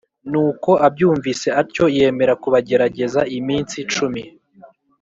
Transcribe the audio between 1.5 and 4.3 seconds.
atyo yemera kubagerageza iminsi cumi